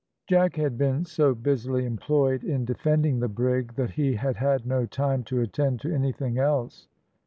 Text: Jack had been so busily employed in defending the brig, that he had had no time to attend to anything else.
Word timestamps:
Jack 0.25 0.55
had 0.55 0.79
been 0.79 1.05
so 1.05 1.35
busily 1.35 1.85
employed 1.85 2.43
in 2.43 2.65
defending 2.65 3.19
the 3.19 3.27
brig, 3.27 3.75
that 3.75 3.91
he 3.91 4.15
had 4.15 4.37
had 4.37 4.65
no 4.65 4.87
time 4.87 5.21
to 5.25 5.41
attend 5.41 5.79
to 5.81 5.93
anything 5.93 6.39
else. 6.39 6.87